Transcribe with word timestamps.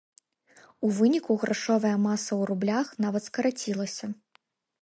У 0.87 0.89
выніку 0.99 1.31
грашовая 1.43 1.93
маса 2.07 2.29
ў 2.29 2.41
рублях 2.53 2.87
нават 3.07 3.23
скарацілася. 3.29 4.05